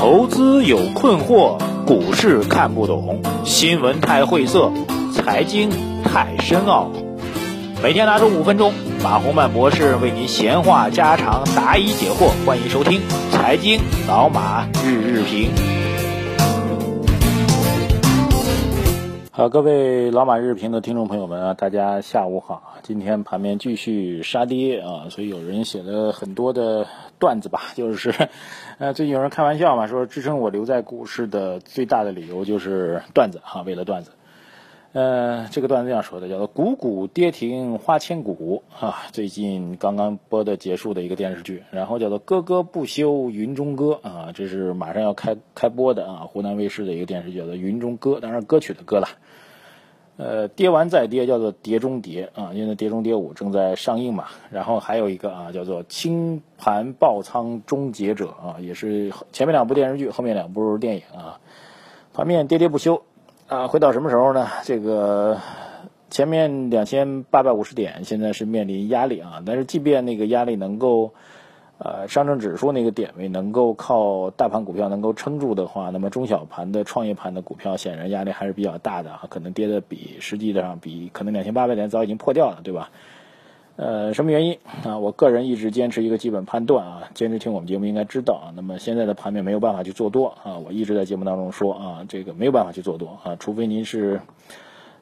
[0.00, 4.72] 投资有困惑，股市看不懂，新闻太晦涩，
[5.12, 5.68] 财经
[6.02, 6.90] 太深奥。
[7.82, 8.72] 每天拿出五分钟，
[9.04, 12.30] 马洪曼博士为您闲话家常，答疑解惑。
[12.46, 12.98] 欢迎收听
[13.30, 13.78] 《财经
[14.08, 15.50] 老马日日评》。
[19.30, 22.62] 好，各位老马日评的听众朋友们啊，大家下午好。
[22.82, 26.86] 今天盘面继续杀跌啊，所以有人写了很多的
[27.20, 28.12] 段子吧，就是，
[28.78, 34.10] 呃，最近有人开玩笑嘛，说支撑我留在股市的最大的理由就是段子哈，为了段子。
[34.92, 49.06] 呃，这个段子这样说的，叫做“股股跌停花千骨”啊，最近刚刚播的结束的一个电视剧，然后叫做“歌歌不休云中歌”啊，这是马上要开开播的啊，湖南卫视的一个电视剧叫做《云中歌》，当然歌曲的歌了。
[50.22, 54.26] 呃，跌完再跌叫做跌中跌啊，因为跌中跌五正在上映嘛。
[54.50, 61.40] 然后还有一个啊，叫做清盘爆仓终结者啊，也是前面两部电视剧，后面两部电影啊，
[62.12, 63.02] 盘面跌跌不休。
[63.48, 64.46] 啊，会到什么时候呢？
[64.62, 65.38] 这个
[66.10, 71.14] 前面两千八百五十点现在是面临压力啊，但是即便那个压力能够，
[71.82, 82.90] 呃，上证指数那个点位能够靠大盘股票能够撑住的话，那么中小盘的创业盘的股票显然压力还是比较大的啊，可能跌的比实际上比可能两千八百点早已经破掉了，对吧？
[83.76, 84.98] 呃，什么原因啊？
[84.98, 88.52] 我个人一直坚持一个基本判断啊，坚持听我们节目应该知道啊。
[88.54, 94.20] 那么现在的盘面没有办法去做多啊，我一直在节目当中说啊，这个没有办法去做多啊，除非您是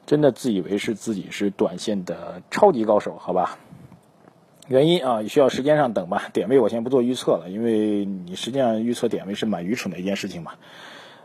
[0.05, 3.57] 真的自以为是自己是短线的超级高手，好吧？
[4.69, 6.29] 原因啊，需要时间上等吧。
[6.31, 10.53] 点位我先不做预测了，因为你实际上预测点位是蛮愚蠢的一件事情嘛。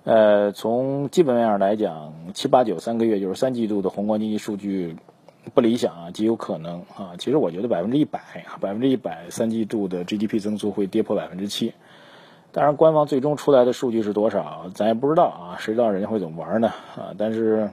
[0.02, 4.96] 呃，从基本面上来讲，七八九三个月就是三季度的宏观经济数据。
[5.52, 7.12] 不理想啊，极有可能啊。
[7.18, 8.18] 其实我觉得百分之一百，
[8.62, 11.74] 百分之一百三季度的 GDP 增速会跌破百分之七。
[12.50, 15.56] 当然，官方最终出来的数据是多少，咱也不知道啊。
[15.58, 16.68] 谁知道人家会怎么玩呢？
[16.96, 17.68] 啊，但是，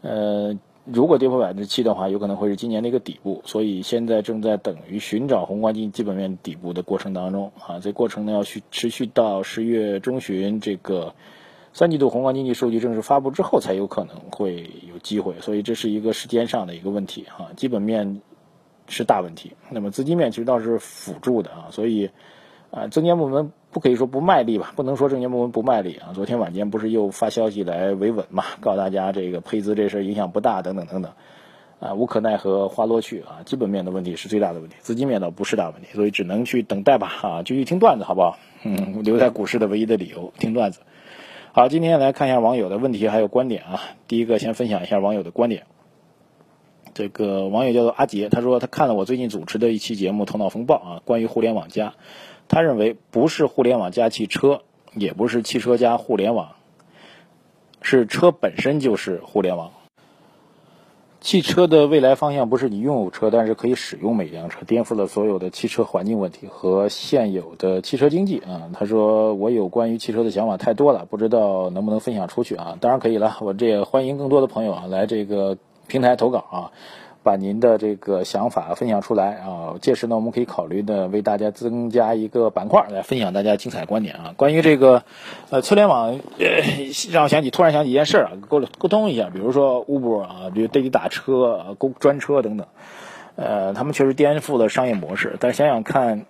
[0.00, 3.42] 呃，如果跌破百分之七的话，有可能会是今年的一个底部。
[3.44, 7.80] 所以现在正在等于寻找宏观经济基本面底部的过程当中啊。
[7.80, 11.14] 这过程呢要去持续到十月中旬这个。
[11.74, 17.48] 三季度宏观经济数据正式发布之后，才有可能会有机会，所以这是一个时间上的一个问题啊。
[17.56, 18.20] 基本面
[18.88, 21.68] 是大问题，那么资金面其实倒是辅助的啊。
[21.70, 22.10] 所以
[22.72, 24.72] 啊，证监部门不可以说不卖力吧？
[24.74, 26.14] 不能说证监部门不卖力啊。
[26.14, 28.44] 昨天晚间不是又发消息来维稳嘛？
[28.60, 31.12] 告诉大家这个配资这事影响不大，等等等等
[31.78, 33.44] 啊，无可奈何花落去啊。
[33.44, 37.42] 基本面的问题是最大的问题，资金面倒不是大问题，所以只能去等待吧啊。
[37.42, 38.38] 继续听段子好不好？
[38.64, 40.80] 嗯，留在股市的唯一的理由，听段子。
[41.52, 43.80] 好，今天来看一下网友的问题还有观点啊。
[44.08, 45.64] 第一个，先分享一下网友的观点。
[46.94, 51.94] 这个网友叫做阿杰，他说他看了我最近主持的一期节目《头脑风暴》啊，关于互联网加，
[52.52, 54.60] 他认为不是互联网加汽车，
[54.94, 56.50] 也不是汽车加互联网，
[57.80, 59.70] 是车本身就是互联网。
[61.22, 68.68] 汽车的未来方向不是你拥有车，但是可以使用每辆车，颠覆了所有的汽车环境问题和现有的汽车经济啊。
[68.74, 72.76] 他说我有关于汽车的想法太多了，不知道能不能分享出去啊？
[72.82, 76.72] 当然可以了，我这也欢迎更多的朋友啊来这个平台投稿啊。
[77.22, 79.74] 把您的这个想法分享出来啊！
[79.80, 84.34] 届时呢，我们可以考虑的为大家增加一个板块来分享大家精彩观点啊。
[84.36, 85.04] 关于这个
[85.50, 86.18] 呃车联网，
[87.10, 92.66] 让我想起突然想起一件事啊，沟沟通一下，比如说 Uber 啊，比如滴滴打车、公专车等等，
[93.36, 95.36] 呃，他们确实颠覆了商业模式。
[95.38, 96.26] 但想想看，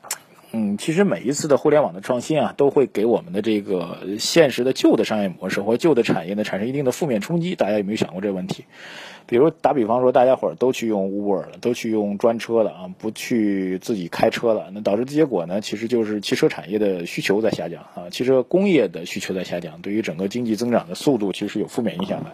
[0.54, 7.54] 嗯，其实每一次的互联网的创新啊，都会给我们的这个现实的旧的商业模式或旧的产业呢产生一定的负面冲击。
[7.54, 8.64] 大家有没有想过这个问题？
[9.24, 22.32] 比如打比方说，大家伙儿都去用 Uber 了，都去用专车了啊，不去自己开车了，那导致的结果呢，其实就是汽车产业的需求在下降啊，汽车工业的需求在下降，对于整个经济增长的速度其实有负面影响的。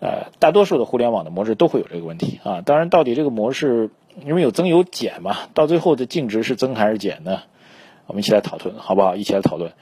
[0.00, 2.62] 呃，大多数的互联网的模式都会有这个问题啊。
[2.62, 3.90] 当然，到底这个模式
[4.24, 7.42] 因为有增有减嘛，到最后的净值是增还是减呢？
[8.06, 9.16] 我们一起来讨论，好不好？
[9.16, 9.72] 一起来讨论。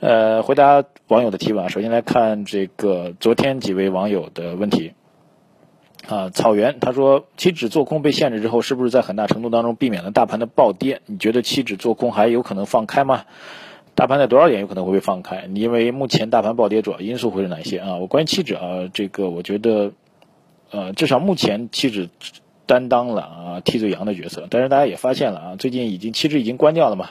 [0.00, 4.92] 呃，回答网友的提问啊，首先来看这个昨天几位网友的问题。
[6.08, 11.02] 啊，草原他说，期指做空被限制之后，是不是在很大程度当中避免了大盘的暴跌？
[11.04, 13.24] 你觉得期指做空还有可能放开吗？
[13.94, 15.46] 大盘在多少点有可能会被放开？
[15.48, 17.96] 你因为目前大盘暴跌主要因素会是哪些啊？
[17.96, 19.92] 我关于期指啊，这个我觉得，
[20.70, 22.08] 呃，至少目前期指
[22.70, 27.08] 担当了啊替罪羊的角色，但是大家也发现了啊，最近已经期指已经关掉了嘛。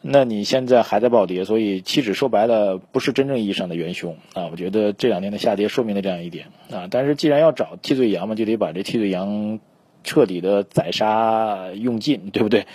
[0.00, 4.46] 那你现在还在暴跌，所以期指说白了不是真正意义上的元凶啊！
[4.52, 6.86] 我觉得这两天的下跌说明了这样一点啊。
[6.88, 9.58] 但是既然要找替罪羊嘛，就得把这替罪羊
[10.04, 12.66] 彻底的宰杀用尽，对不对？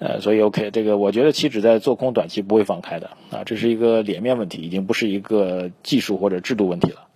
[0.00, 7.06] 呃，所以 OK，这个我觉得期指在做空短期不会放开的啊，这是一个脸面问题，已经不是一个技术或者制度问题了。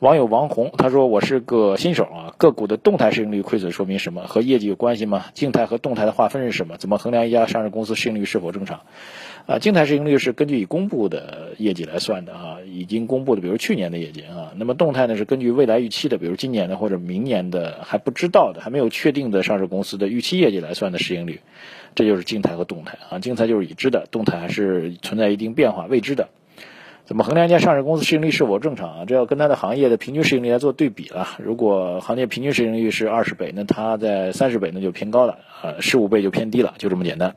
[0.00, 4.22] 网友王红他说：“我是个新手啊，个股的动态市盈率亏损说明什么？
[4.22, 5.26] 和业绩有关系吗？
[5.34, 6.78] 静态和动态的划分是什么？
[6.78, 8.80] 怎么衡量一家上市公司市盈率是否正常？
[9.44, 14.52] 啊，静态市盈率是根据已公布的业绩来算的啊，已经公布的，比如去年的业绩啊。
[14.56, 21.40] 那么动态呢是根据未来预期的，比如今年的或者明年的还不知道的、还没有确定的上市公司的预期业绩来算的市盈率，
[21.94, 23.18] 这就是静态和动态啊。
[23.18, 26.30] 静态就是已知的，动态还是存在一定变化、未知的。”
[27.10, 29.04] 怎么衡量一家上市公司市盈率是否正常啊？
[29.04, 31.26] 这要跟它的行业的平均市盈率来做对比了。
[31.38, 37.34] 如果行业平均市盈率是二十倍，那它在三十倍那就偏高了，呃，十五倍就偏低了，就这么简单。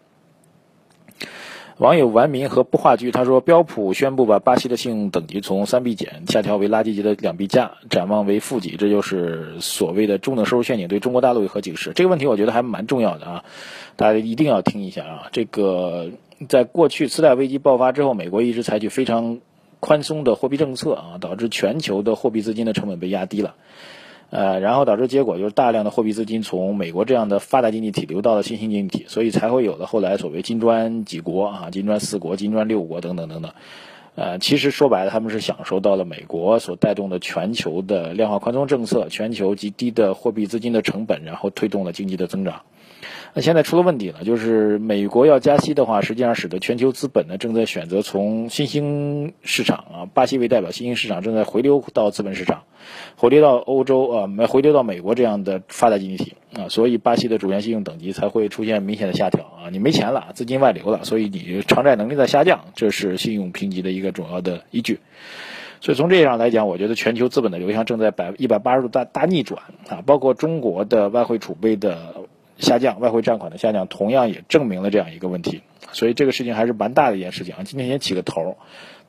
[1.80, 11.94] 网友完民和不话剧他说，标普宣布把巴西的信用等级从三 B 减下调为垃圾级的两 B 加，展望为负级，这就是所谓的中等收入陷阱，对中国大陆有何警示？
[11.96, 13.44] 这个问题我觉得还蛮重要的啊，
[13.96, 15.30] 大家一定要听一下啊。
[15.32, 16.12] 这个
[16.48, 19.40] 在过去次贷危机爆发之后，美国一直采取非常。
[19.84, 23.56] 宽松的货币政策啊，导致全球的货币资金的成本被压低了，
[24.30, 33.52] 呃，然后导致结果就是大量的货币资金从美国这样的发达经济体流到了新兴经济体，所以才会有了后来所谓金砖几国啊、金砖四国、金砖六国等等等等。
[34.16, 42.62] 呃，其实说白了，他们是享受到了美国所带动的全球的量化宽松政策、全球极低的货币资金的成本，然后推动了经济的增长。
[43.36, 52.62] 那现在出了问题了，就是美国要加息的话，实际上使得全球资本呢正在选择从新兴市场啊，巴西为代表新兴市场正在回流到资本市场，
[53.18, 65.00] 回流到欧洲啊，没回流到美国这样的发达经济体啊，所以巴西的主权信用等级才会出现明显的下调啊，你没钱了，资金外流了，所以你偿债能力在下降，这是信用评级的一个主要的依据。
[65.82, 72.14] 所以从这上来讲，我觉得全球资本的流向正在百一百八十度大大逆转啊，包括中国的外汇储备的。
[72.58, 75.62] 下降，外汇占款的下降，同样也证明了这样一个问题，
[75.92, 77.64] 所以这个事情还是蛮大的一件事情啊。
[77.64, 78.58] 今天先起个头，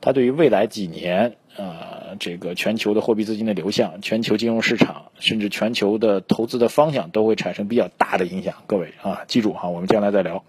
[0.01, 8.55] 它对于未来几年啊，这个全球的货币资金的流向、全球金融市场，甚至全球的投资的方向，都会产生比较大的影响。
[8.67, 10.43] 各位啊，记住哈，我们将来再聊。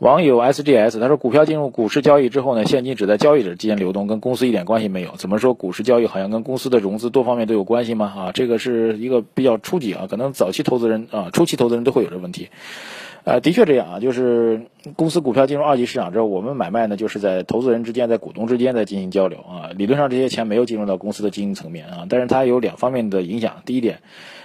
[0.00, 5.12] 网友 SGS 他说，股票进入股市交易之后呢，现金只在交易者之间流动，跟公司一点关系没有。
[5.16, 8.12] 怎么说股市交易好像跟公司的融资多方面都有关系吗？
[8.14, 12.48] 啊，这个是一个比较初级啊，可能早期投资人啊，初期投资人都会有这问题。
[13.22, 14.62] 呃，的确这样啊，就是
[14.96, 19.70] 公司股票进入二级市场之后，我们买卖呢，就是在投资人之间、在股东之间在进行交流啊。
[19.76, 23.62] 理论上这些钱没有进入到公司的经营层面啊，但是它有两方面的影响。
[23.64, 24.00] 第一点。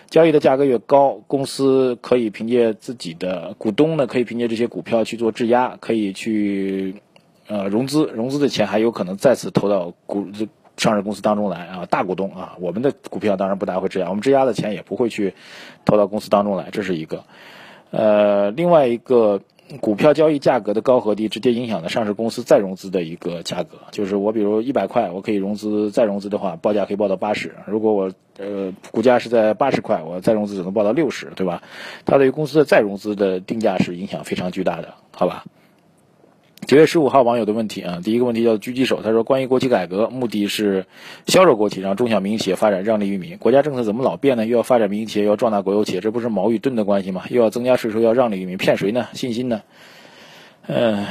[0.10, 6.96] 交易的价格越高，公司可以凭借自己的股东呢，可以凭借这些股票去做质押，可以去
[7.48, 10.28] 呃融资，融资的钱还有可能再次投到股
[10.78, 11.86] 上市公司当中来啊。
[11.86, 15.34] 大股东啊，我们的股票当然不大会质押，我们质押的钱也不会去
[15.86, 17.24] 投到公司当中来，这是一个。
[17.92, 19.42] 呃，另外一个。
[19.82, 23.78] 股票交易价格的高和低，直接影响了上市公司再融资的一个价格。
[23.92, 27.54] 就是我比如一百块，我可以融资再融资的话，报价可以报到八十。
[27.68, 31.62] 如果我呃股价是在八十块，我再融资只能报到六十，对吧？
[32.06, 35.46] 它对于公司的再融资的定价是影响非常巨大的，好吧？
[36.70, 40.86] 九月十五号网友的问题啊，第一个问题叫狙击手，他说关于国企改革，目的是
[41.26, 43.36] 削弱国企，让中小民营企业发展，让利于民。
[43.40, 44.46] 国家政策怎么老变呢？
[44.46, 47.24] 又要发展民营企业，又要壮大国有企业，这不是矛与盾的关系吗？
[47.32, 49.08] 又要增加税收，要让利于民，骗谁呢？
[49.14, 49.64] 信心呢？
[50.68, 51.08] 嗯，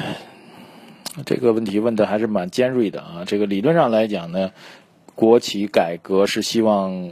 [1.26, 3.24] 这个问题问的还是蛮尖锐的啊。
[3.26, 4.52] 这个理论上来讲呢，
[5.16, 7.10] 国企改革是希望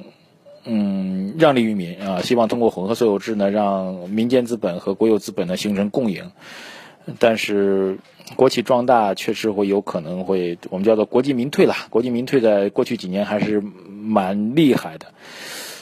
[0.62, 6.30] 嗯让利于民啊，希望通过混合所有制呢，让民间资本和国有资本呢形成共赢，
[7.18, 7.98] 但是。
[8.34, 11.74] 国企壮大确实会有可能会，我们叫做国进民退了。
[11.90, 15.06] 国进民退在过去几年还是蛮厉害的，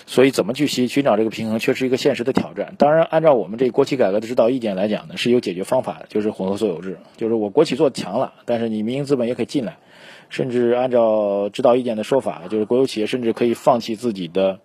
[0.05, 2.75] 所以怎么去寻寻找这个平衡，却是一个现实的挑战。
[2.77, 9.79] 当然，按照我们这国企改革的指导意见来讲呢，是有解决方法的，就是混合所有制，就是我国企做强了，但是你民营资本也可以进来，
[10.29, 14.61] 甚至按照指导意见的说法，就是国有企业甚至可以放弃自己的，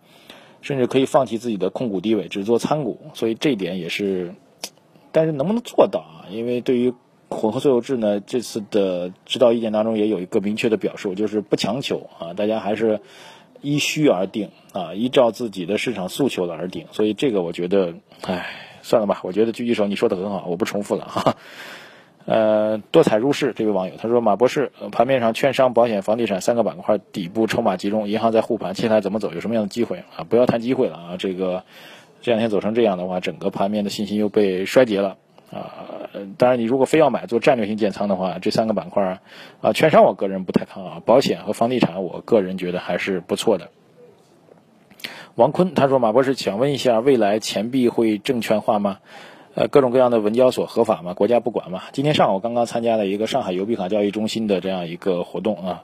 [0.61, 2.99] 甚至可以放弃自己的控股地位，只做参股。
[3.13, 4.35] 所以这一点也是，
[5.11, 6.29] 但是能不能做到啊？
[6.29, 6.93] 因为对于
[7.29, 8.19] 混合所有制呢？
[8.19, 13.01] 这次的指导意见当中也有一个明确的表述，就是不强求啊，大家还是
[13.61, 16.87] 依需而定啊，依照自己的市场诉求的而定。
[16.91, 17.93] 所以这个我觉得，
[18.25, 18.47] 唉，
[18.81, 19.21] 算了吧。
[19.23, 21.35] 我觉得狙击手你说的很好，我不重复了哈。
[22.25, 29.33] 呃，多彩入市这位网友他说，马博士，盘面上券商、保险、房地产三个板块底部筹码集中，银行在护盘，接下来怎么走？
[29.33, 30.23] 有什么样的机会啊？
[30.29, 31.17] 不要谈机会了啊！
[31.17, 31.63] 这个
[32.21, 35.17] 这两天走成这样的话，整个盘面的信心又被衰竭了
[35.51, 36.09] 啊。
[36.38, 39.19] 当然，你如果非要买做战略性建仓的话，这三个板块
[39.61, 43.69] 啊，券商我个人不太看好，保险和房地产我个人觉得还是不错的。
[45.35, 48.99] 王坤他说：“马博士，想问一下，未来钱币会证券化吗？”
[49.55, 51.83] 呃，各种各样的文交所合法嘛，国家不管嘛。
[51.91, 55.83] 今天上午刚刚参加了一个上海邮币卡交易中心的这样一个活动啊，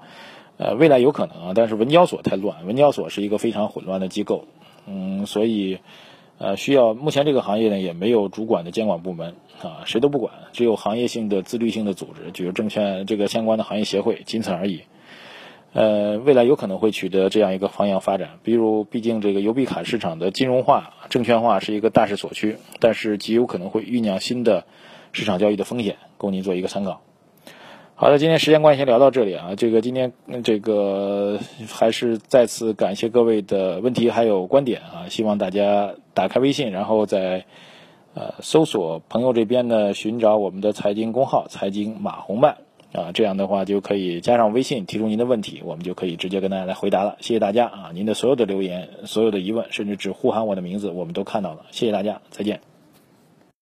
[0.58, 4.46] 呃，未来有可能啊，但是文交所太乱，文交所是一个非常混乱的机构，
[4.86, 5.80] 嗯，所以
[6.38, 14.82] 呃，需要目前这个行业呢也没有主管的监管部门啊，谁都不管，只有行业性的自律性的组织，就是证券这个相关的行业协会，仅此而已。
[15.72, 24.66] 呃，未来有可能会取得这样一个方向发展，比如，毕竟这个邮币卡市场的金融化、证券化是一个大势所趋，但是极有可能会酝酿新的
[25.12, 27.02] 市场交易的风险，供您做一个参考。
[27.96, 30.14] 好的，今天时间关系先聊到这里啊，这个今天
[30.44, 31.40] 这个
[31.70, 37.46] 还是再次感谢各位的问题还有观点啊，希望大家打开微信，然后在
[38.16, 42.58] 呃搜索朋友这边呢寻找我们的财经公号“财经马红漫”。
[42.96, 47.18] 啊，这样的话就可以加上微信提出您的问题，我们就可以直接跟大家来回答了。
[47.20, 51.66] 谢谢大家啊，您的所有的留言、所有的疑问，甚至只呼喊我的名字，我们都看到了。
[51.72, 52.75] 谢谢大家，再见。